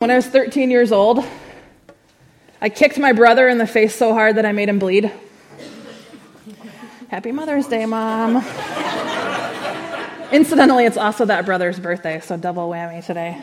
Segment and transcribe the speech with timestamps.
[0.00, 1.22] When I was 13 years old,
[2.58, 5.12] I kicked my brother in the face so hard that I made him bleed.
[7.08, 8.36] Happy Mother's Day, Mom.
[10.32, 13.38] Incidentally, it's also that brother's birthday, so double whammy today.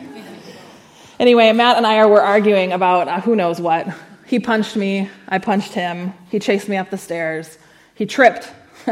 [1.20, 3.86] Anyway, Matt and I were arguing about uh, who knows what.
[4.26, 7.56] He punched me, I punched him, he chased me up the stairs,
[7.94, 8.52] he tripped.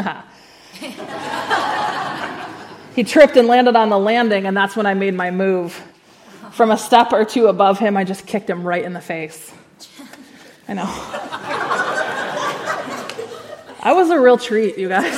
[2.95, 5.83] he tripped and landed on the landing, and that's when I made my move.
[6.57, 9.53] From a step or two above him, I just kicked him right in the face.
[10.67, 10.87] I know.
[13.83, 15.13] I was a real treat, you guys.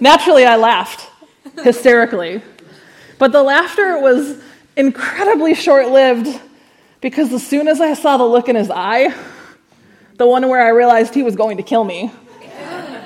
[0.00, 1.08] Naturally, I laughed
[1.62, 2.42] hysterically.
[3.20, 4.42] But the laughter was
[4.76, 6.40] incredibly short lived
[7.00, 9.14] because as soon as I saw the look in his eye,
[10.16, 12.10] the one where I realized he was going to kill me,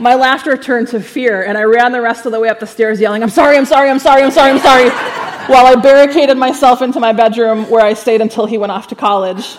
[0.02, 2.66] my laughter turned to fear, and I ran the rest of the way up the
[2.66, 4.90] stairs yelling, I'm sorry, I'm sorry, I'm sorry, I'm sorry, I'm sorry,
[5.46, 8.96] while I barricaded myself into my bedroom where I stayed until he went off to
[8.96, 9.56] college.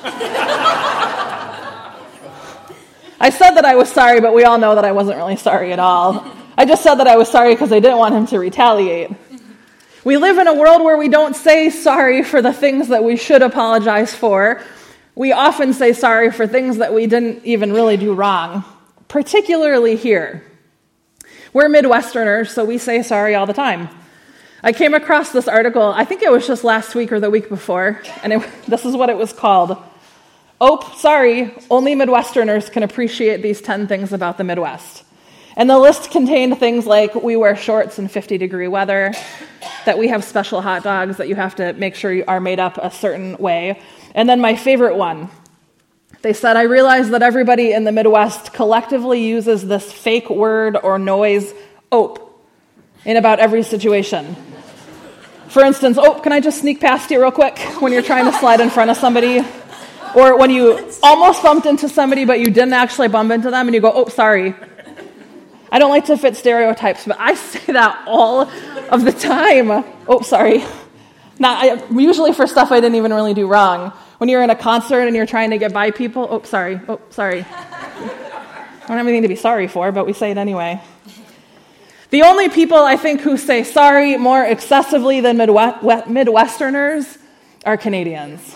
[3.22, 5.72] I said that I was sorry, but we all know that I wasn't really sorry
[5.72, 6.30] at all.
[6.57, 9.11] I just said that I was sorry because I didn't want him to retaliate.
[10.03, 13.16] We live in a world where we don't say sorry for the things that we
[13.16, 14.61] should apologize for.
[15.16, 18.66] We often say sorry for things that we didn't even really do wrong
[19.14, 20.44] particularly here.
[21.53, 23.88] We're Midwesterners, so we say sorry all the time.
[24.64, 27.47] I came across this article, I think it was just last week or the week
[27.47, 29.78] before, and it, this is what it was called.
[30.59, 35.03] Oh, sorry, only Midwesterners can appreciate these 10 things about the Midwest.
[35.56, 39.14] And the list contained things like we wear shorts in 50 degree weather,
[39.86, 42.80] that we have special hot dogs that you have to make sure are made up
[42.81, 43.80] a certain way.
[44.16, 45.30] And then my favorite one
[46.23, 50.97] they said, I realize that everybody in the Midwest collectively uses this fake word or
[50.97, 51.53] noise,
[51.91, 52.41] ope,
[53.03, 54.38] in about every situation.
[55.49, 58.38] For instance, oh, can I just sneak past you real quick when you're trying to
[58.39, 59.41] slide in front of somebody?
[60.16, 63.75] Or when you almost bumped into somebody but you didn't actually bump into them and
[63.75, 64.55] you go, oh, sorry.
[65.73, 68.50] I don't like to fit stereotypes, but I say that all
[68.89, 69.83] of the time.
[70.07, 70.63] Oh, sorry.
[71.38, 73.91] Not, usually for stuff I didn't even really do wrong.
[74.23, 77.01] When you're in a concert and you're trying to get by people, oh, sorry, oh,
[77.09, 77.41] sorry.
[77.41, 80.81] I don't have anything to be sorry for, but we say it anyway.
[82.09, 87.17] The only people I think who say sorry more excessively than Midwesterners
[87.66, 88.56] are Canadians.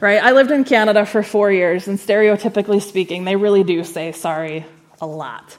[0.00, 0.20] Right?
[0.20, 4.66] I lived in Canada for four years, and stereotypically speaking, they really do say sorry
[5.00, 5.58] a lot.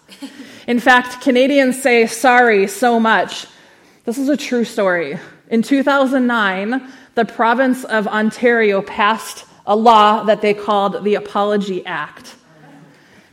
[0.68, 3.48] In fact, Canadians say sorry so much.
[4.04, 5.18] This is a true story.
[5.50, 12.36] In 2009, the province of Ontario passed a law that they called the Apology Act.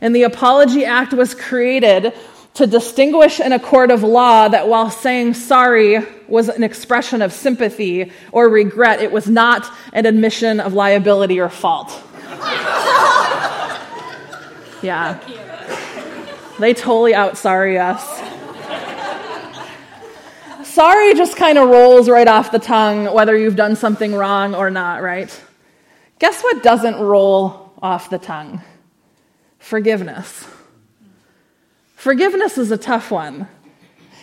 [0.01, 2.11] And the Apology Act was created
[2.55, 7.31] to distinguish in a court of law that while saying sorry was an expression of
[7.31, 11.89] sympathy or regret, it was not an admission of liability or fault.
[14.81, 15.19] yeah.
[16.57, 18.24] They totally out sorry us
[20.75, 24.69] sorry just kind of rolls right off the tongue, whether you've done something wrong or
[24.69, 25.31] not, right?
[26.19, 28.61] Guess what doesn't roll off the tongue?
[29.57, 30.45] Forgiveness.
[31.95, 33.47] Forgiveness is a tough one.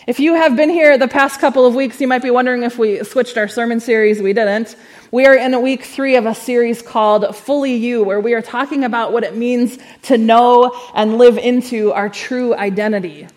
[0.07, 2.79] If you have been here the past couple of weeks, you might be wondering if
[2.79, 4.21] we switched our sermon series.
[4.21, 4.77] We didn't.
[5.11, 8.85] We are in week three of a series called Fully You, where we are talking
[8.85, 13.29] about what it means to know and live into our true identity.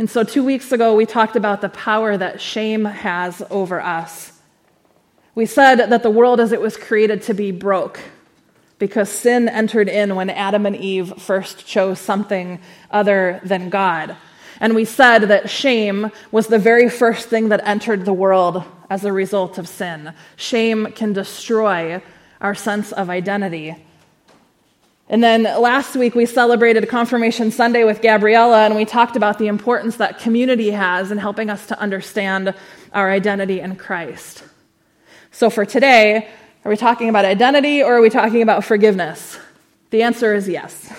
[0.00, 4.32] And so, two weeks ago, we talked about the power that shame has over us.
[5.34, 8.00] We said that the world as it was created to be broke
[8.78, 14.16] because sin entered in when Adam and Eve first chose something other than God.
[14.58, 19.04] And we said that shame was the very first thing that entered the world as
[19.04, 20.14] a result of sin.
[20.34, 22.02] Shame can destroy
[22.40, 23.76] our sense of identity.
[25.10, 29.48] And then last week we celebrated Confirmation Sunday with Gabriella, and we talked about the
[29.48, 32.54] importance that community has in helping us to understand
[32.92, 34.44] our identity in Christ.
[35.32, 36.28] So for today,
[36.64, 39.36] are we talking about identity or are we talking about forgiveness?
[39.90, 40.92] The answer is yes.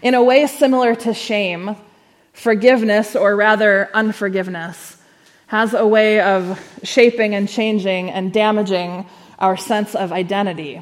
[0.00, 1.76] In a way similar to shame,
[2.32, 4.96] forgiveness, or rather unforgiveness,
[5.48, 9.04] has a way of shaping and changing and damaging
[9.38, 10.80] our sense of identity.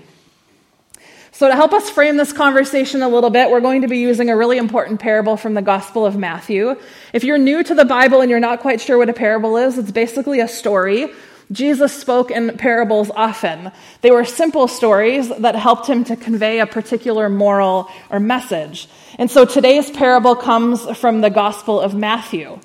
[1.34, 4.28] So, to help us frame this conversation a little bit, we're going to be using
[4.28, 6.76] a really important parable from the Gospel of Matthew.
[7.14, 9.78] If you're new to the Bible and you're not quite sure what a parable is,
[9.78, 11.08] it's basically a story.
[11.50, 13.72] Jesus spoke in parables often.
[14.02, 18.86] They were simple stories that helped him to convey a particular moral or message.
[19.18, 22.60] And so today's parable comes from the Gospel of Matthew.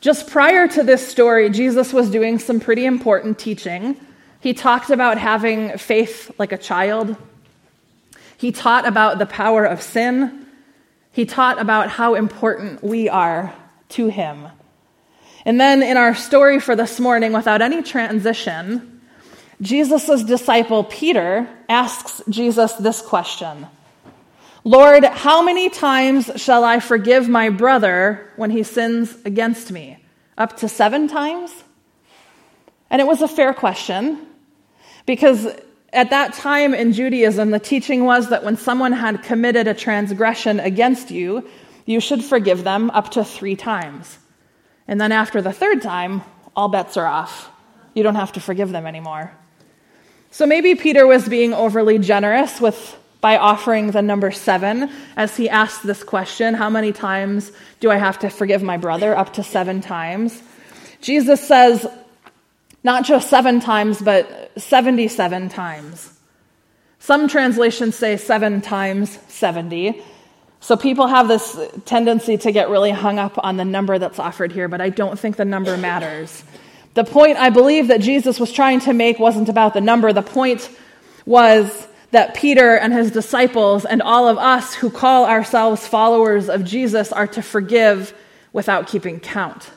[0.00, 3.96] Just prior to this story, Jesus was doing some pretty important teaching.
[4.40, 7.16] He talked about having faith like a child.
[8.36, 10.46] He taught about the power of sin.
[11.12, 13.54] He taught about how important we are
[13.90, 14.48] to him.
[15.44, 19.00] And then in our story for this morning, without any transition,
[19.60, 23.66] Jesus' disciple Peter asks Jesus this question
[24.66, 29.98] Lord, how many times shall I forgive my brother when he sins against me?
[30.38, 31.52] Up to seven times?
[32.88, 34.26] And it was a fair question
[35.04, 35.46] because
[35.94, 40.60] at that time in Judaism, the teaching was that when someone had committed a transgression
[40.60, 41.48] against you,
[41.86, 44.18] you should forgive them up to three times.
[44.88, 46.22] And then after the third time,
[46.56, 47.50] all bets are off.
[47.94, 49.32] You don't have to forgive them anymore.
[50.30, 55.48] So maybe Peter was being overly generous with by offering the number seven as he
[55.48, 59.16] asked this question How many times do I have to forgive my brother?
[59.16, 60.42] Up to seven times.
[61.00, 61.86] Jesus says,
[62.84, 66.12] not just seven times, but 77 times.
[66.98, 70.02] Some translations say seven times 70.
[70.60, 74.52] So people have this tendency to get really hung up on the number that's offered
[74.52, 76.44] here, but I don't think the number matters.
[76.94, 80.12] The point I believe that Jesus was trying to make wasn't about the number.
[80.12, 80.70] The point
[81.26, 86.64] was that Peter and his disciples and all of us who call ourselves followers of
[86.64, 88.14] Jesus are to forgive
[88.52, 89.70] without keeping count.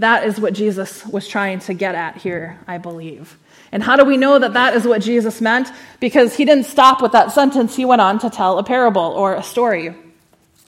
[0.00, 3.36] That is what Jesus was trying to get at here, I believe.
[3.70, 5.68] And how do we know that that is what Jesus meant?
[6.00, 9.34] Because he didn't stop with that sentence, he went on to tell a parable or
[9.34, 9.94] a story.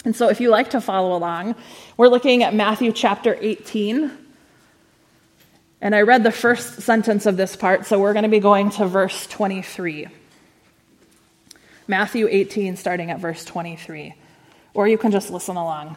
[0.05, 1.55] And so, if you like to follow along,
[1.97, 4.11] we're looking at Matthew chapter 18.
[5.81, 8.69] And I read the first sentence of this part, so we're going to be going
[8.73, 10.09] to verse 23.
[11.89, 14.15] Matthew 18, starting at verse 23.
[14.75, 15.97] Or you can just listen along.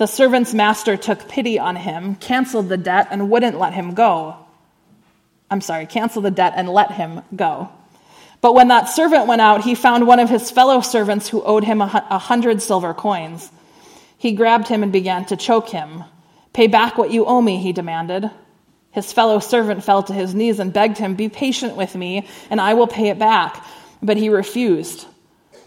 [0.00, 4.34] The servant's master took pity on him, canceled the debt, and wouldn't let him go.
[5.50, 7.68] I'm sorry, cancel the debt and let him go.
[8.40, 11.64] But when that servant went out, he found one of his fellow servants who owed
[11.64, 13.50] him a hundred silver coins.
[14.16, 16.04] He grabbed him and began to choke him.
[16.54, 18.30] Pay back what you owe me, he demanded.
[18.92, 22.58] His fellow servant fell to his knees and begged him, Be patient with me, and
[22.58, 23.62] I will pay it back.
[24.02, 25.06] But he refused.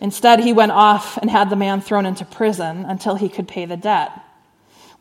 [0.02, 3.66] Instead, he went off and had the man thrown into prison until he could pay
[3.66, 4.23] the debt.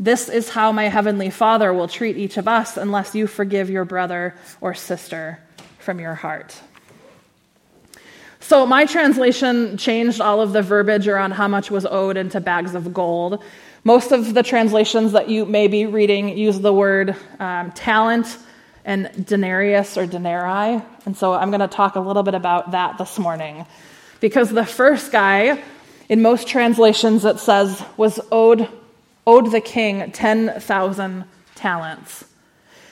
[0.00, 3.84] This is how my heavenly Father will treat each of us unless you forgive your
[3.84, 5.38] brother or sister
[5.78, 6.58] from your heart.
[8.40, 12.74] So, my translation changed all of the verbiage around how much was owed into bags
[12.74, 13.44] of gold.
[13.84, 18.38] Most of the translations that you may be reading use the word um, talent
[18.86, 20.82] and denarius or denarii.
[21.04, 23.66] And so, I'm going to talk a little bit about that this morning.
[24.20, 25.62] Because the first guy,
[26.08, 28.66] in most translations, it says was owed,
[29.26, 31.24] owed the king 10,000
[31.54, 32.24] talents.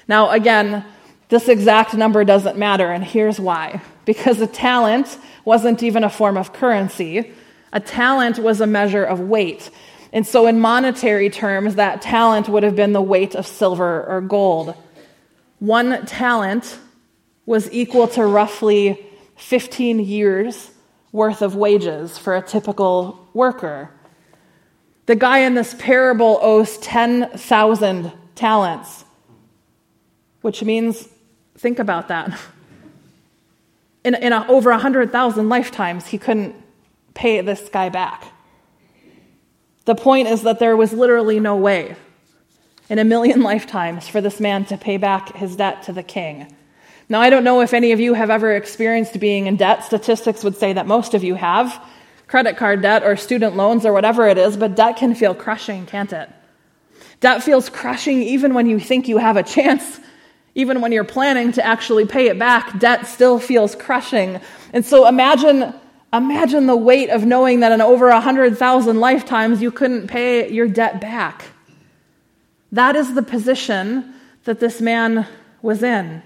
[0.06, 0.85] Now, again,
[1.28, 3.82] this exact number doesn't matter, and here's why.
[4.04, 7.32] Because a talent wasn't even a form of currency,
[7.73, 9.70] a talent was a measure of weight.
[10.12, 14.23] And so, in monetary terms, that talent would have been the weight of silver or
[14.23, 14.75] gold.
[15.58, 16.78] One talent
[17.44, 19.06] was equal to roughly
[19.37, 20.70] 15 years
[21.12, 23.90] worth of wages for a typical worker.
[25.08, 29.04] The guy in this parable owes 10,000 talents,
[30.42, 31.08] which means
[31.58, 32.38] Think about that.
[34.04, 36.54] In, in a, over 100,000 lifetimes, he couldn't
[37.14, 38.24] pay this guy back.
[39.86, 41.96] The point is that there was literally no way
[42.88, 46.54] in a million lifetimes for this man to pay back his debt to the king.
[47.08, 49.84] Now, I don't know if any of you have ever experienced being in debt.
[49.84, 51.84] Statistics would say that most of you have
[52.28, 55.87] credit card debt or student loans or whatever it is, but debt can feel crushing,
[55.87, 56.30] can't it?
[57.20, 59.99] Debt feels crushing even when you think you have a chance
[60.58, 64.40] Even when you're planning to actually pay it back, debt still feels crushing.
[64.73, 65.73] And so imagine
[66.12, 71.00] imagine the weight of knowing that in over 100,000 lifetimes you couldn't pay your debt
[71.00, 71.44] back.
[72.73, 75.28] That is the position that this man
[75.62, 76.25] was in.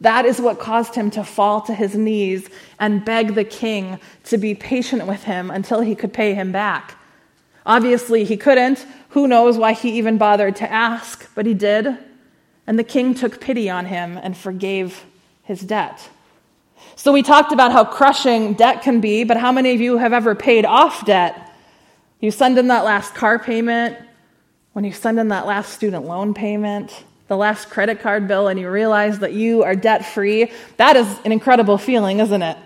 [0.00, 2.48] That is what caused him to fall to his knees
[2.78, 6.96] and beg the king to be patient with him until he could pay him back.
[7.64, 8.86] Obviously, he couldn't.
[9.10, 11.96] Who knows why he even bothered to ask, but he did.
[12.66, 15.04] And the king took pity on him and forgave
[15.42, 16.10] his debt.
[16.94, 20.12] So, we talked about how crushing debt can be, but how many of you have
[20.12, 21.54] ever paid off debt?
[22.20, 23.98] You send in that last car payment,
[24.72, 28.58] when you send in that last student loan payment, the last credit card bill and
[28.58, 32.56] you realize that you are debt free, that is an incredible feeling, isn't it?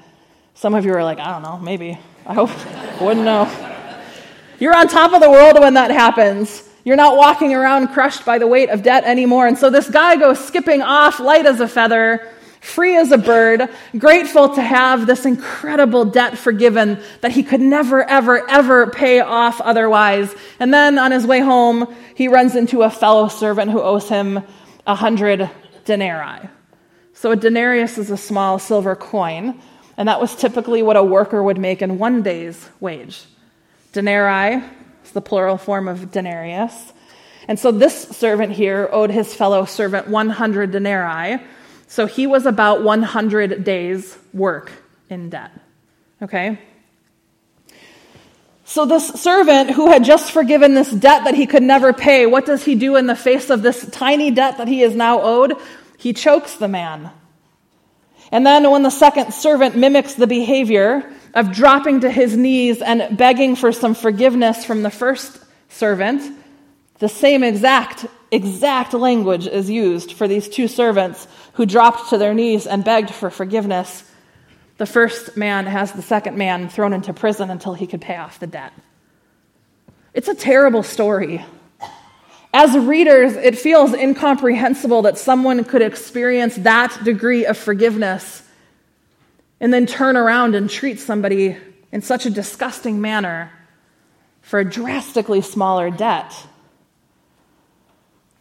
[0.55, 1.99] Some of you are like, I don't know, maybe.
[2.27, 2.51] I hope,
[3.01, 3.51] wouldn't know.
[4.59, 6.69] You're on top of the world when that happens.
[6.85, 9.47] You're not walking around crushed by the weight of debt anymore.
[9.47, 12.29] And so this guy goes skipping off, light as a feather,
[12.61, 18.03] free as a bird, grateful to have this incredible debt forgiven that he could never,
[18.05, 20.35] ever, ever pay off otherwise.
[20.59, 24.43] And then on his way home, he runs into a fellow servant who owes him
[24.87, 25.51] a hundred
[25.85, 26.49] denarii.
[27.15, 29.61] So a denarius is a small silver coin,
[29.97, 33.25] and that was typically what a worker would make in one day's wage.
[33.93, 34.63] Denarii
[35.05, 36.93] is the plural form of denarius.
[37.49, 41.43] And so this servant here owed his fellow servant 100 denarii
[41.91, 44.71] so he was about 100 days' work
[45.09, 45.51] in debt.
[46.23, 46.57] Okay?
[48.65, 52.47] So, this servant who had just forgiven this debt that he could never pay, what
[52.47, 55.55] does he do in the face of this tiny debt that he is now owed?
[55.99, 57.11] He chokes the man.
[58.31, 63.19] And then, when the second servant mimics the behavior of dropping to his knees and
[63.19, 66.23] begging for some forgiveness from the first servant,
[67.01, 72.35] the same exact, exact language is used for these two servants who dropped to their
[72.35, 74.05] knees and begged for forgiveness.
[74.79, 78.41] The first man has the second man thrown into prison until he could pay off
[78.41, 78.73] the debt.
[80.15, 81.45] It's a terrible story.
[82.53, 88.43] As readers, it feels incomprehensible that someone could experience that degree of forgiveness
[89.61, 91.57] and then turn around and treat somebody
[91.93, 93.53] in such a disgusting manner
[94.43, 96.35] for a drastically smaller debt.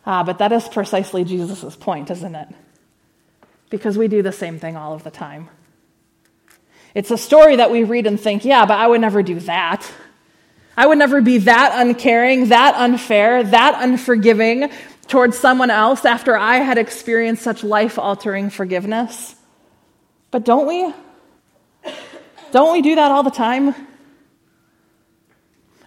[0.09, 2.47] Ah, but that is precisely Jesus' point, isn't it?
[3.69, 5.49] because we do the same thing all of the time.
[6.95, 9.89] It's a story that we read and think, yeah, but I would never do that.
[10.75, 14.71] I would never be that uncaring, that unfair, that unforgiving
[15.07, 19.35] towards someone else after I had experienced such life altering forgiveness.
[20.31, 20.93] But don't we?
[22.51, 23.75] Don't we do that all the time?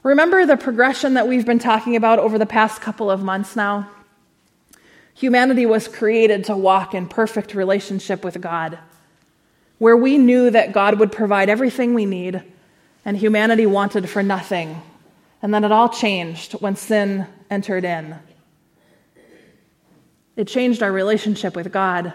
[0.05, 3.89] Remember the progression that we've been talking about over the past couple of months now?
[5.15, 8.79] Humanity was created to walk in perfect relationship with God,
[9.79, 12.43] where we knew that God would provide everything we need,
[13.05, 14.81] and humanity wanted for nothing.
[15.43, 18.17] And then it all changed when sin entered in.
[20.37, 22.13] It changed our relationship with God.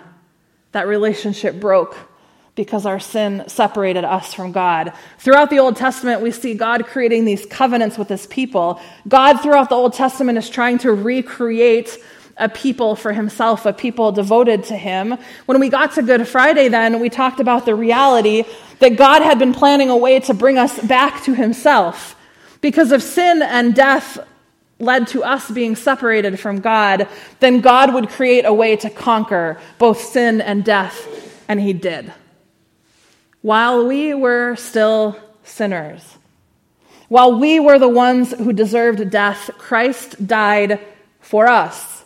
[0.71, 1.95] That relationship broke
[2.55, 4.91] because our sin separated us from God.
[5.19, 8.81] Throughout the Old Testament, we see God creating these covenants with his people.
[9.07, 11.99] God, throughout the Old Testament, is trying to recreate
[12.37, 15.17] a people for himself, a people devoted to him.
[15.45, 18.43] When we got to Good Friday, then, we talked about the reality
[18.79, 22.15] that God had been planning a way to bring us back to himself.
[22.61, 24.19] Because if sin and death
[24.79, 27.07] led to us being separated from God,
[27.39, 31.07] then God would create a way to conquer both sin and death,
[31.47, 32.13] and he did.
[33.41, 36.17] While we were still sinners,
[37.07, 40.79] while we were the ones who deserved death, Christ died
[41.19, 41.96] for us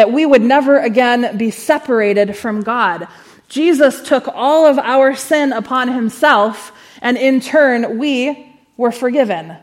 [0.00, 3.06] that we would never again be separated from God.
[3.50, 9.58] Jesus took all of our sin upon himself, and in turn, we were forgiven.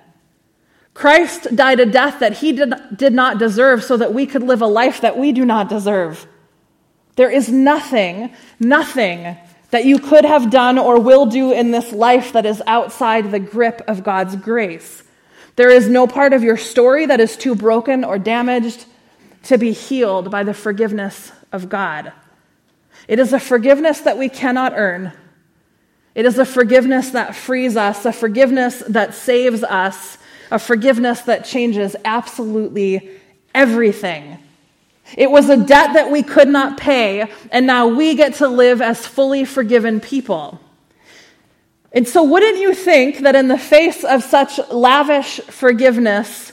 [0.93, 4.61] Christ died a death that he did, did not deserve so that we could live
[4.61, 6.27] a life that we do not deserve.
[7.15, 9.37] There is nothing, nothing
[9.71, 13.39] that you could have done or will do in this life that is outside the
[13.39, 15.01] grip of God's grace.
[15.55, 18.85] There is no part of your story that is too broken or damaged
[19.43, 22.11] to be healed by the forgiveness of God.
[23.07, 25.13] It is a forgiveness that we cannot earn.
[26.15, 30.17] It is a forgiveness that frees us, a forgiveness that saves us,
[30.51, 33.09] a forgiveness that changes absolutely
[33.53, 34.39] everything.
[35.15, 38.81] It was a debt that we could not pay, and now we get to live
[38.81, 40.59] as fully forgiven people.
[41.93, 46.51] And so, wouldn't you think that in the face of such lavish forgiveness,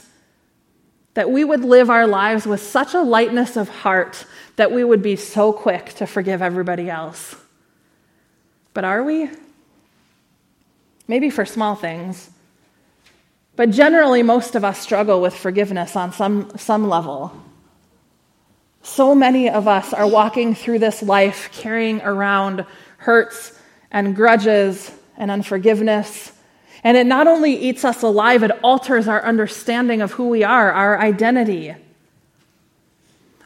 [1.15, 4.25] that we would live our lives with such a lightness of heart
[4.57, 7.35] that we would be so quick to forgive everybody else.
[8.73, 9.29] But are we?
[11.07, 12.29] Maybe for small things.
[13.55, 17.31] But generally, most of us struggle with forgiveness on some, some level.
[18.83, 22.65] So many of us are walking through this life carrying around
[22.97, 23.57] hurts
[23.89, 26.33] and grudges and unforgiveness.
[26.85, 30.71] And it not only eats us alive, it alters our understanding of who we are,
[30.71, 31.75] our identity.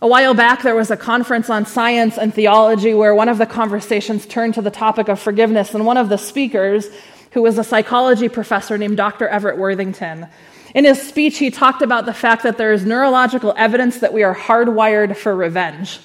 [0.01, 3.45] A while back, there was a conference on science and theology where one of the
[3.45, 6.89] conversations turned to the topic of forgiveness, and one of the speakers,
[7.31, 9.27] who was a psychology professor named Dr.
[9.29, 10.27] Everett Worthington,
[10.75, 14.23] in his speech, he talked about the fact that there is neurological evidence that we
[14.23, 15.99] are hardwired for revenge.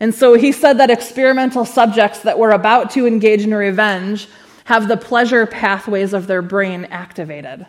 [0.00, 4.28] And so he said that experimental subjects that were about to engage in revenge
[4.72, 7.66] have the pleasure pathways of their brain activated.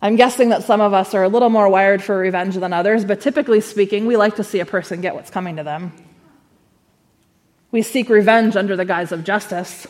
[0.00, 3.04] I'm guessing that some of us are a little more wired for revenge than others,
[3.04, 5.92] but typically speaking, we like to see a person get what's coming to them.
[7.72, 9.88] We seek revenge under the guise of justice.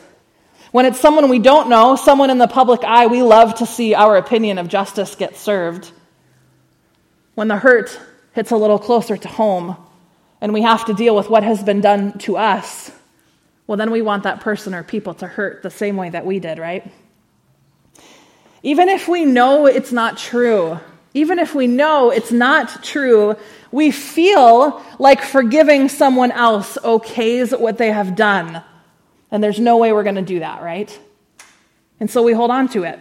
[0.71, 3.95] When it's someone we don't know, someone in the public eye, we love to see
[3.95, 5.93] our opinion of justice get served.
[7.35, 8.01] When the hurt
[8.33, 9.77] hits a little closer to home
[10.41, 12.91] and we have to deal with what has been done to us,
[13.73, 16.41] well, then we want that person or people to hurt the same way that we
[16.41, 16.93] did, right?
[18.63, 20.79] Even if we know it's not true,
[21.15, 23.35] even if we know it's not true,
[23.71, 28.63] we feel like forgiving someone else okays what they have done.
[29.31, 31.01] And there's no way we're going to do that, right?
[31.99, 33.01] And so we hold on to it.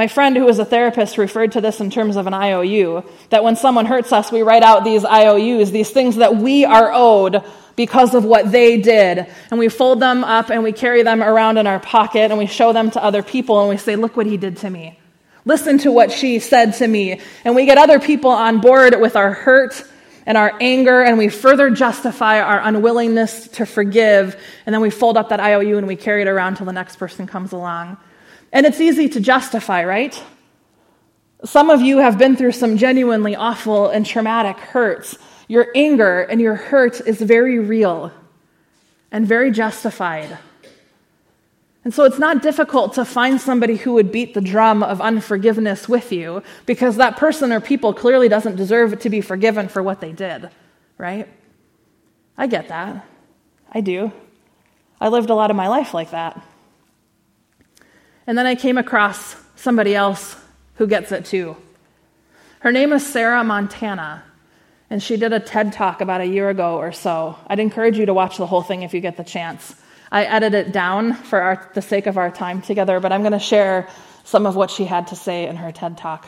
[0.00, 3.44] My friend, who is a therapist, referred to this in terms of an IOU that
[3.44, 7.44] when someone hurts us, we write out these IOUs, these things that we are owed
[7.76, 9.26] because of what they did.
[9.50, 12.46] And we fold them up and we carry them around in our pocket and we
[12.46, 14.98] show them to other people and we say, Look what he did to me.
[15.44, 17.20] Listen to what she said to me.
[17.44, 19.84] And we get other people on board with our hurt
[20.24, 25.18] and our anger, and we further justify our unwillingness to forgive, and then we fold
[25.18, 27.98] up that IOU and we carry it around till the next person comes along.
[28.52, 30.20] And it's easy to justify, right?
[31.44, 35.16] Some of you have been through some genuinely awful and traumatic hurts.
[35.48, 38.12] Your anger and your hurt is very real
[39.10, 40.38] and very justified.
[41.82, 45.88] And so it's not difficult to find somebody who would beat the drum of unforgiveness
[45.88, 50.00] with you because that person or people clearly doesn't deserve to be forgiven for what
[50.00, 50.50] they did,
[50.98, 51.26] right?
[52.36, 53.06] I get that.
[53.72, 54.12] I do.
[55.00, 56.44] I lived a lot of my life like that.
[58.30, 60.36] And then I came across somebody else
[60.76, 61.56] who gets it too.
[62.60, 64.22] Her name is Sarah Montana,
[64.88, 67.36] and she did a TED talk about a year ago or so.
[67.48, 69.74] I'd encourage you to watch the whole thing if you get the chance.
[70.12, 73.32] I edited it down for our, the sake of our time together, but I'm going
[73.32, 73.88] to share
[74.22, 76.24] some of what she had to say in her TED Talk.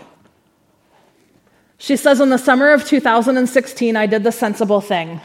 [1.78, 5.20] She says, In the summer of 2016, I did the sensible thing.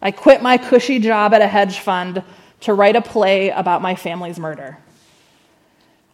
[0.00, 2.22] I quit my cushy job at a hedge fund
[2.60, 4.78] to write a play about my family's murder.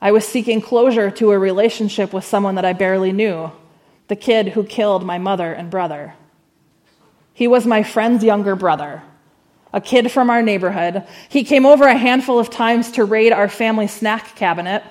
[0.00, 3.50] I was seeking closure to a relationship with someone that I barely knew,
[4.06, 6.14] the kid who killed my mother and brother.
[7.34, 9.02] He was my friend's younger brother
[9.72, 11.04] a kid from our neighborhood.
[11.28, 14.82] He came over a handful of times to raid our family snack cabinet.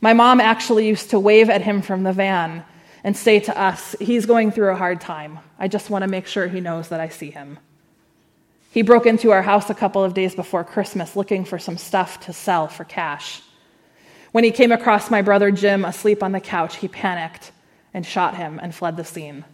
[0.00, 2.64] My mom actually used to wave at him from the van
[3.02, 5.38] and say to us, He's going through a hard time.
[5.58, 7.58] I just want to make sure he knows that I see him.
[8.70, 12.20] He broke into our house a couple of days before Christmas looking for some stuff
[12.20, 13.40] to sell for cash.
[14.32, 17.52] When he came across my brother Jim asleep on the couch, he panicked
[17.94, 19.44] and shot him and fled the scene.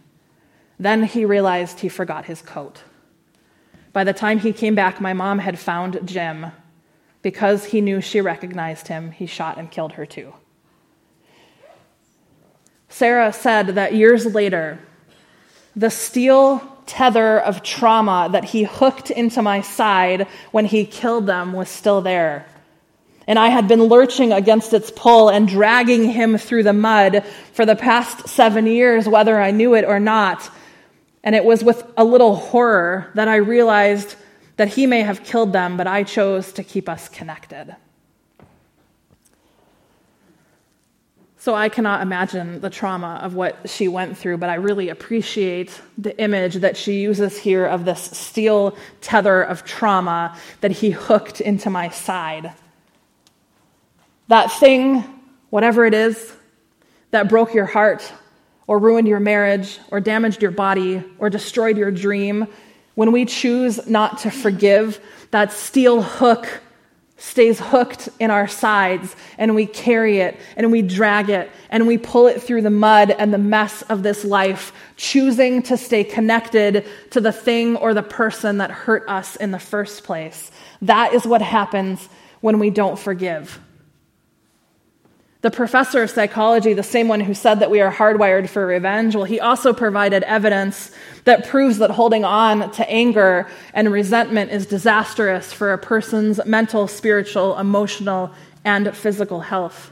[0.77, 2.83] Then he realized he forgot his coat.
[3.93, 6.47] By the time he came back, my mom had found Jim.
[7.21, 10.33] Because he knew she recognized him, he shot and killed her too.
[12.89, 14.79] Sarah said that years later,
[15.75, 21.53] the steel tether of trauma that he hooked into my side when he killed them
[21.53, 22.45] was still there.
[23.27, 27.65] And I had been lurching against its pull and dragging him through the mud for
[27.65, 30.49] the past seven years, whether I knew it or not.
[31.23, 34.15] And it was with a little horror that I realized
[34.57, 37.75] that he may have killed them, but I chose to keep us connected.
[41.45, 45.79] So I cannot imagine the trauma of what she went through, but I really appreciate
[45.95, 51.41] the image that she uses here of this steel tether of trauma that he hooked
[51.41, 52.53] into my side.
[54.27, 55.03] That thing,
[55.49, 56.33] whatever it is,
[57.11, 58.11] that broke your heart
[58.67, 62.47] or ruined your marriage or damaged your body or destroyed your dream,
[62.95, 64.99] when we choose not to forgive,
[65.31, 66.61] that steel hook
[67.17, 71.97] stays hooked in our sides and we carry it and we drag it and we
[71.97, 76.85] pull it through the mud and the mess of this life, choosing to stay connected
[77.11, 80.51] to the thing or the person that hurt us in the first place.
[80.81, 82.09] That is what happens
[82.41, 83.59] when we don't forgive.
[85.41, 89.15] The professor of psychology, the same one who said that we are hardwired for revenge,
[89.15, 90.91] well, he also provided evidence
[91.25, 96.87] that proves that holding on to anger and resentment is disastrous for a person's mental,
[96.87, 98.31] spiritual, emotional,
[98.63, 99.91] and physical health.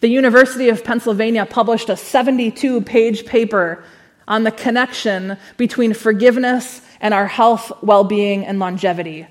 [0.00, 3.84] The University of Pennsylvania published a 72 page paper
[4.26, 9.26] on the connection between forgiveness and our health, well being, and longevity,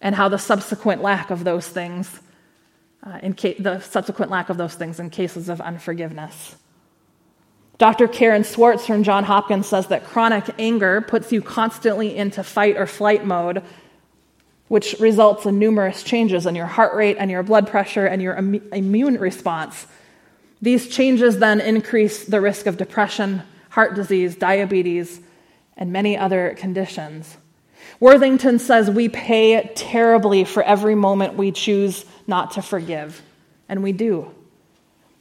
[0.00, 2.20] and how the subsequent lack of those things
[3.04, 6.56] uh, in ca- the subsequent lack of those things in cases of unforgiveness.
[7.78, 8.06] Dr.
[8.06, 12.86] Karen Swartz from John Hopkins says that chronic anger puts you constantly into fight or
[12.86, 13.62] flight mode,
[14.68, 18.36] which results in numerous changes in your heart rate and your blood pressure and your
[18.36, 19.86] Im- immune response.
[20.62, 25.20] These changes then increase the risk of depression, heart disease, diabetes,
[25.76, 27.36] and many other conditions.
[28.00, 33.22] Worthington says we pay terribly for every moment we choose not to forgive.
[33.68, 34.34] And we do.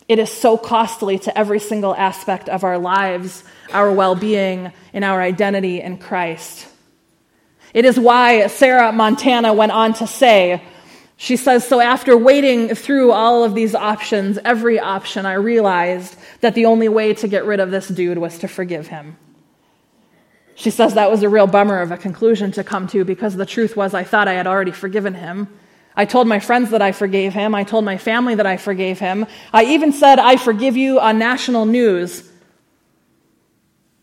[0.08, 5.04] It is so costly to every single aspect of our lives, our well being, and
[5.04, 6.68] our identity in Christ.
[7.74, 10.62] It is why Sarah Montana went on to say,
[11.18, 16.54] she says, So after wading through all of these options, every option, I realized that
[16.54, 19.16] the only way to get rid of this dude was to forgive him.
[20.56, 23.46] She says that was a real bummer of a conclusion to come to because the
[23.46, 25.48] truth was I thought I had already forgiven him.
[25.95, 27.53] I told my friends that I forgave him.
[27.53, 29.27] I told my family that I forgave him.
[29.51, 32.29] I even said, I forgive you on national news.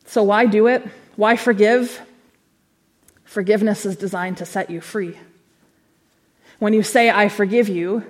[0.06, 0.86] So why do it?
[1.16, 2.00] Why forgive?
[3.24, 5.18] Forgiveness is designed to set you free.
[6.58, 8.04] When you say, I forgive you,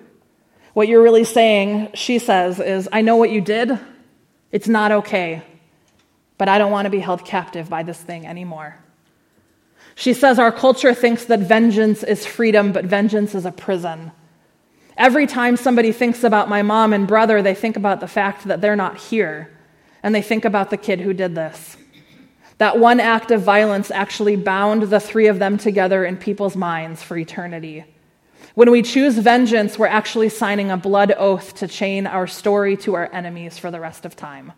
[0.73, 3.79] what you're really saying, she says, is, I know what you did.
[4.53, 5.43] It's not okay.
[6.39, 8.79] But I don't want to be held captive by this thing anymore.
[10.01, 14.13] She says our culture thinks that vengeance is freedom, but vengeance is a prison.
[14.97, 18.63] Every time somebody thinks about my mom and brother, they think about the fact that
[18.63, 19.51] they're not here,
[20.03, 21.77] and they think about the kid who did this.
[22.57, 27.03] That one act of violence actually bound the three of them together in people's minds
[27.03, 27.85] for eternity.
[28.55, 32.95] When we choose vengeance, we're actually signing a blood oath to chain our story to
[32.95, 34.55] our enemies for the rest of time.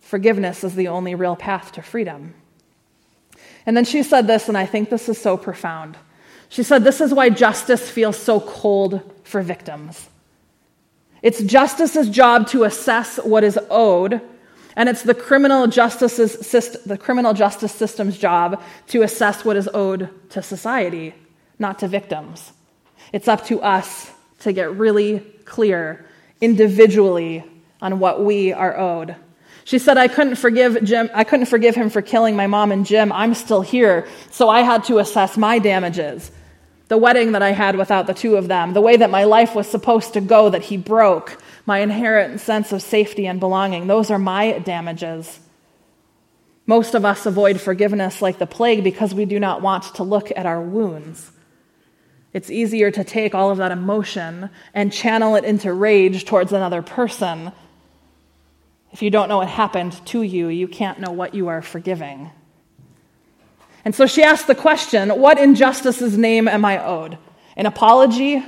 [0.00, 2.32] Forgiveness is the only real path to freedom.
[3.66, 5.96] And then she said this, and I think this is so profound.
[6.48, 10.08] She said, This is why justice feels so cold for victims.
[11.22, 14.20] It's justice's job to assess what is owed,
[14.76, 16.36] and it's the criminal, justice's,
[16.84, 21.14] the criminal justice system's job to assess what is owed to society,
[21.58, 22.52] not to victims.
[23.12, 26.04] It's up to us to get really clear
[26.40, 27.44] individually
[27.80, 29.16] on what we are owed.
[29.64, 32.84] She said, I couldn't forgive Jim, I couldn't forgive him for killing my mom and
[32.84, 33.10] Jim.
[33.10, 34.06] I'm still here.
[34.30, 36.30] So I had to assess my damages.
[36.88, 39.54] The wedding that I had without the two of them, the way that my life
[39.54, 44.10] was supposed to go that he broke, my inherent sense of safety and belonging, those
[44.10, 45.40] are my damages.
[46.66, 50.30] Most of us avoid forgiveness like the plague because we do not want to look
[50.36, 51.30] at our wounds.
[52.34, 56.82] It's easier to take all of that emotion and channel it into rage towards another
[56.82, 57.52] person
[58.94, 62.30] if you don't know what happened to you, you can't know what you are forgiving.
[63.84, 67.18] And so she asked the question What injustice's name am I owed?
[67.56, 68.40] An apology?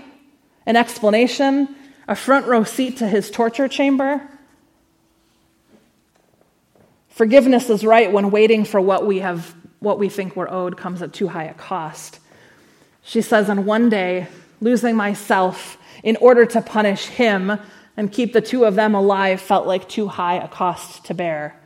[0.64, 1.74] An explanation?
[2.06, 4.22] A front row seat to his torture chamber?
[7.09, 11.02] Forgiveness is right when waiting for what we have what we think we're owed comes
[11.02, 12.20] at too high a cost.
[13.02, 14.28] She says, and one day,
[14.61, 17.59] losing myself in order to punish him
[17.96, 21.59] and keep the two of them alive felt like too high a cost to bear.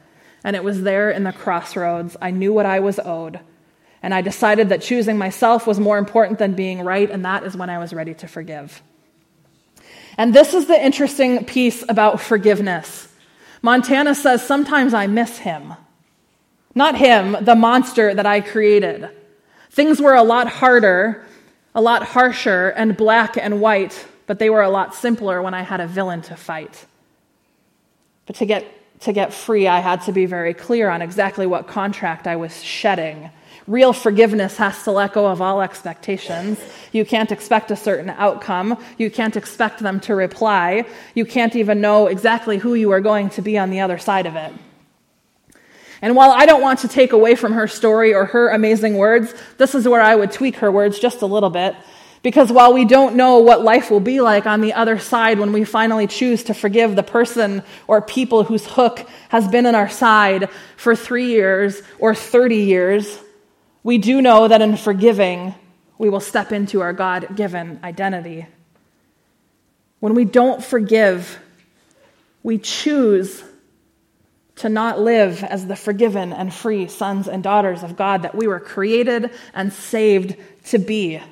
[0.44, 2.16] And it was there in the crossroads.
[2.20, 3.40] I knew what I was owed.
[4.02, 7.56] And I decided that choosing myself was more important than being right, and that is
[7.56, 8.82] when I was ready to forgive.
[10.16, 13.08] And this is the interesting piece about forgiveness.
[13.62, 15.74] Montana says, Sometimes I miss him.
[16.74, 19.10] Not him, the monster that I created.
[19.70, 21.26] Things were a lot harder,
[21.74, 25.62] a lot harsher, and black and white but they were a lot simpler when I
[25.62, 26.86] had a villain to fight.
[28.26, 28.64] But to get,
[29.00, 32.62] to get free, I had to be very clear on exactly what contract I was
[32.62, 33.30] shedding.
[33.66, 36.60] Real forgiveness has to let go of all expectations.
[36.92, 38.78] You can't expect a certain outcome.
[38.98, 40.84] You can't expect them to reply.
[41.16, 44.26] You can't even know exactly who you are going to be on the other side
[44.26, 44.52] of it.
[46.02, 49.34] And while I don't want to take away from her story or her amazing words,
[49.58, 51.74] this is where I would tweak her words just a little bit
[52.22, 55.52] Because while we don't know what life will be like on the other side when
[55.52, 59.88] we finally choose to forgive the person or people whose hook has been in our
[59.88, 63.18] side for three years or 30 years,
[63.82, 65.54] we do know that in forgiving,
[65.96, 68.46] we will step into our God given identity.
[70.00, 71.38] When we don't forgive,
[72.42, 73.42] we choose
[74.56, 78.46] to not live as the forgiven and free sons and daughters of God that we
[78.46, 81.22] were created and saved to be.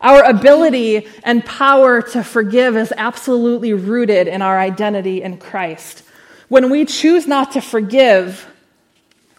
[0.00, 6.02] Our ability and power to forgive is absolutely rooted in our identity in Christ.
[6.48, 8.46] When we choose not to forgive,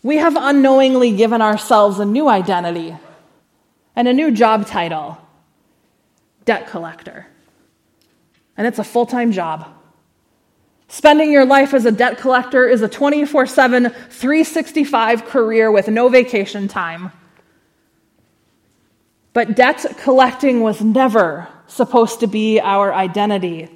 [0.03, 2.95] we have unknowingly given ourselves a new identity
[3.95, 5.17] and a new job title
[6.45, 7.27] debt collector.
[8.55, 9.67] And it's a full time job.
[10.87, 16.09] Spending your life as a debt collector is a 24 7, 365 career with no
[16.09, 17.11] vacation time.
[19.37, 23.69] But debt collecting was never supposed to be our identity.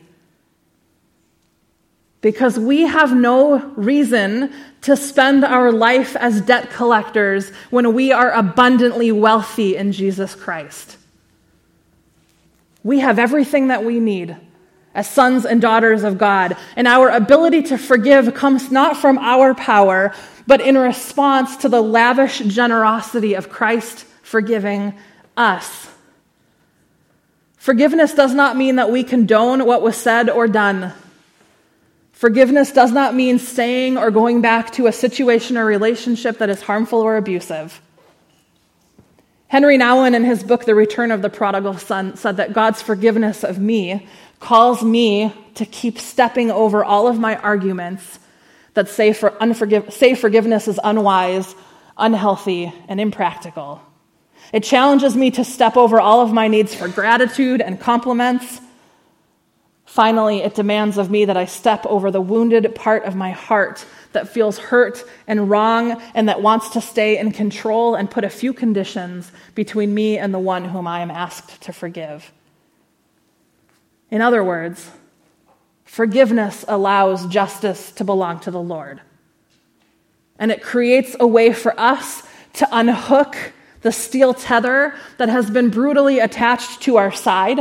[2.22, 8.32] Because we have no reason to spend our life as debt collectors when we are
[8.32, 10.98] abundantly wealthy in Jesus Christ.
[12.84, 14.36] We have everything that we need
[14.96, 19.54] as sons and daughters of God, and our ability to forgive comes not from our
[19.54, 20.12] power,
[20.48, 24.98] but in response to the lavish generosity of Christ forgiving
[25.38, 25.90] us.
[27.58, 30.94] Forgiveness does not mean that we condone what was said or done.
[32.12, 36.62] Forgiveness does not mean staying or going back to a situation or relationship that is
[36.62, 37.82] harmful or abusive.
[39.48, 43.44] Henry Nouwen, in his book, The Return of the Prodigal Son, said that God's forgiveness
[43.44, 44.08] of me
[44.40, 48.20] calls me to keep stepping over all of my arguments
[48.74, 49.36] that say, for
[49.90, 51.54] say forgiveness is unwise,
[51.98, 53.82] unhealthy, and impractical.
[54.54, 58.60] It challenges me to step over all of my needs for gratitude and compliments.
[59.86, 63.86] Finally, it demands of me that I step over the wounded part of my heart
[64.14, 68.30] that feels hurt and wrong and that wants to stay in control and put a
[68.30, 72.32] few conditions between me and the one whom I am asked to forgive.
[74.10, 74.92] In other words,
[75.86, 79.02] forgiveness allows justice to belong to the Lord.
[80.38, 83.38] And it creates a way for us to unhook
[83.82, 87.60] the steel tether that has been brutally attached to our side,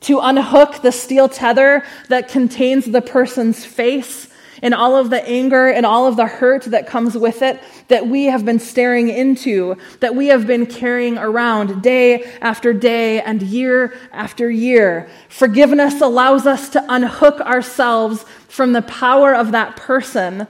[0.00, 4.28] to unhook the steel tether that contains the person's face
[4.62, 8.06] and all of the anger and all of the hurt that comes with it that
[8.06, 13.42] we have been staring into, that we have been carrying around day after day and
[13.42, 15.08] year after year.
[15.28, 20.46] Forgiveness allows us to unhook ourselves from the power of that person,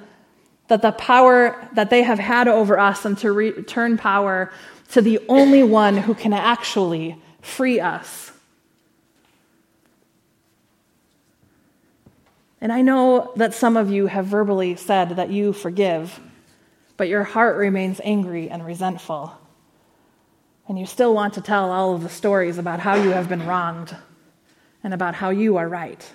[0.69, 4.53] that the power that they have had over us, and to return power
[4.95, 8.31] to the only one who can actually free us.
[12.61, 16.21] And I know that some of you have verbally said that you forgive,
[16.97, 19.37] but your heart remains angry and resentful.
[20.69, 23.45] And you still want to tell all of the stories about how you have been
[23.45, 23.97] wronged
[24.85, 26.09] and about how you are right.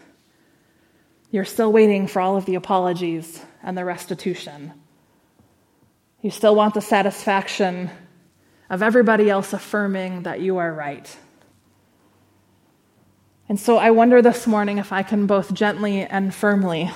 [1.31, 4.71] You're still waiting for all of the apologies and the restitution.
[6.21, 7.89] You still want the satisfaction
[8.69, 11.17] of everybody else affirming that you are right.
[13.47, 16.91] And so I wonder this morning if I can both gently and firmly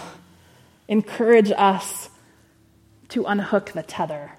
[0.88, 2.10] encourage us
[3.10, 4.32] to unhook the tether.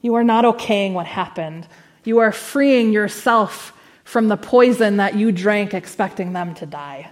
[0.00, 1.66] You are not okaying what happened.
[2.04, 3.72] You are freeing yourself
[4.04, 7.10] from the poison that you drank expecting them to die.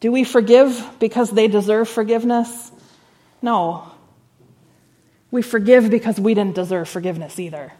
[0.00, 2.70] Do we forgive because they deserve forgiveness?
[3.42, 3.90] No.
[5.30, 7.72] We forgive because we didn't deserve forgiveness either.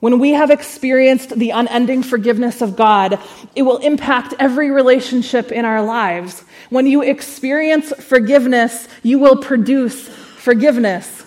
[0.00, 3.18] When we have experienced the unending forgiveness of God,
[3.56, 6.44] it will impact every relationship in our lives.
[6.70, 11.24] When you experience forgiveness, you will produce forgiveness.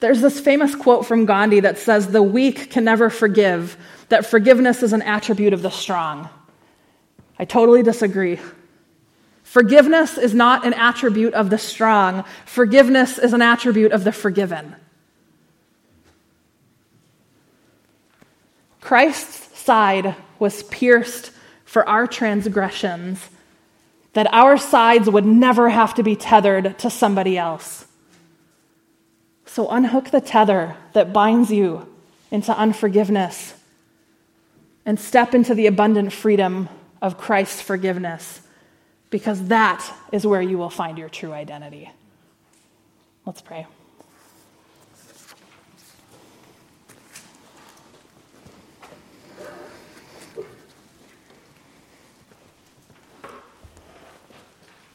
[0.00, 3.76] There's this famous quote from Gandhi that says, The weak can never forgive,
[4.08, 6.28] that forgiveness is an attribute of the strong.
[7.38, 8.40] I totally disagree.
[9.48, 14.76] Forgiveness is not an attribute of the strong, forgiveness is an attribute of the forgiven.
[18.82, 21.30] Christ's side was pierced
[21.64, 23.26] for our transgressions,
[24.12, 27.86] that our sides would never have to be tethered to somebody else.
[29.46, 31.88] So unhook the tether that binds you
[32.30, 33.54] into unforgiveness
[34.84, 36.68] and step into the abundant freedom
[37.00, 38.42] of Christ's forgiveness
[39.10, 41.90] because that is where you will find your true identity.
[43.24, 43.66] Let's pray.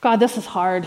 [0.01, 0.85] God, this is hard.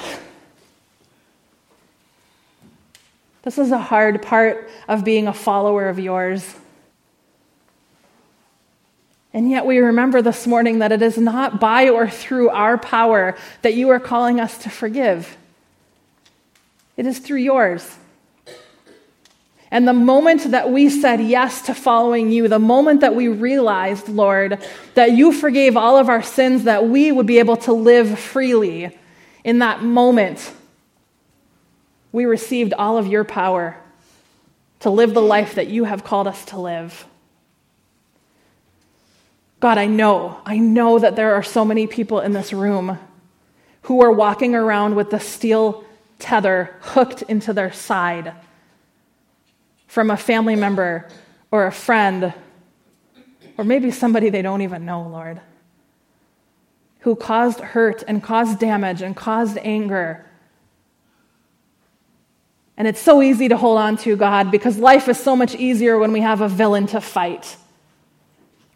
[3.43, 6.55] This is a hard part of being a follower of yours.
[9.37, 13.37] And yet, we remember this morning that it is not by or through our power
[13.61, 15.37] that you are calling us to forgive.
[16.97, 17.99] It is through yours.
[19.71, 24.09] And the moment that we said yes to following you, the moment that we realized,
[24.09, 24.59] Lord,
[24.95, 28.97] that you forgave all of our sins, that we would be able to live freely,
[29.45, 30.51] in that moment,
[32.11, 33.77] we received all of your power
[34.81, 37.05] to live the life that you have called us to live.
[39.61, 42.99] God, I know, I know that there are so many people in this room
[43.83, 45.85] who are walking around with the steel
[46.19, 48.35] tether hooked into their side
[49.87, 51.09] from a family member
[51.51, 52.35] or a friend,
[53.57, 55.41] or maybe somebody they don't even know, Lord,
[57.01, 60.27] who caused hurt and caused damage and caused anger.
[62.77, 65.99] And it's so easy to hold on to, God, because life is so much easier
[65.99, 67.57] when we have a villain to fight,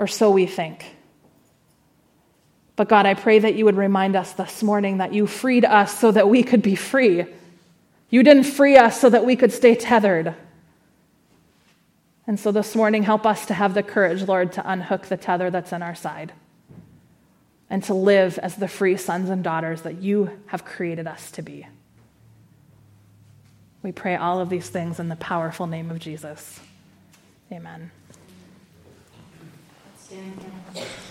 [0.00, 0.96] or so we think.
[2.74, 5.96] But God, I pray that you would remind us this morning that you freed us
[5.96, 7.26] so that we could be free.
[8.08, 10.34] You didn't free us so that we could stay tethered.
[12.26, 15.50] And so this morning, help us to have the courage, Lord, to unhook the tether
[15.50, 16.32] that's in our side
[17.68, 21.42] and to live as the free sons and daughters that you have created us to
[21.42, 21.66] be.
[23.82, 26.60] We pray all of these things in the powerful name of Jesus.
[27.52, 27.90] Amen.
[30.10, 31.09] Stand.